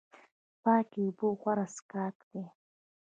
پاکې 0.63 0.99
اوبه 1.05 1.27
غوره 1.39 1.65
څښاک 1.75 2.17
دی 2.29 2.43